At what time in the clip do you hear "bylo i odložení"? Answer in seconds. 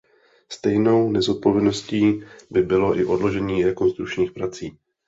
2.61-3.65